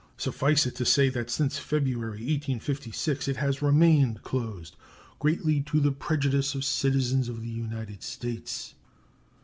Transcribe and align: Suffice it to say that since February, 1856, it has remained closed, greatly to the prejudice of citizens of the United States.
Suffice 0.17 0.65
it 0.65 0.73
to 0.77 0.83
say 0.83 1.09
that 1.09 1.29
since 1.29 1.59
February, 1.59 2.21
1856, 2.21 3.27
it 3.27 3.37
has 3.37 3.61
remained 3.61 4.23
closed, 4.23 4.75
greatly 5.19 5.61
to 5.61 5.79
the 5.79 5.91
prejudice 5.91 6.55
of 6.55 6.65
citizens 6.65 7.29
of 7.29 7.43
the 7.43 7.49
United 7.49 8.01
States. 8.01 8.73